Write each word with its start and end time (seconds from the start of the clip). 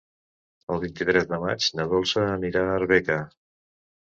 El 0.75 0.81
vint-i-tres 0.83 1.27
de 1.33 1.39
maig 1.45 1.67
na 1.81 1.87
Dolça 1.93 2.25
anirà 2.39 2.67
a 2.71 2.75
Arbeca. 2.79 3.19